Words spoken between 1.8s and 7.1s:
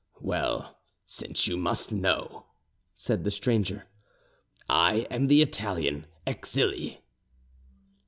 know," said the stranger, "I am the Italian Exili."